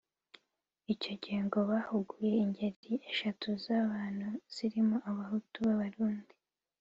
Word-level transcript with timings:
Icyo 0.93 1.13
gihe 1.21 1.39
ngo 1.47 1.59
bahuguye 1.69 2.35
ingeri 2.45 2.91
eshatu 3.11 3.47
z’abantu 3.63 4.27
zirimo 4.53 4.95
abahutu 5.09 5.57
b’Abarundi 5.67 6.33